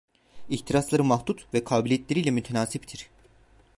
İhtirasları 0.49 1.03
mahdut 1.03 1.45
ve 1.53 1.63
kabiliyetleriyle 1.63 2.31
mütenasiptir. 2.31 3.09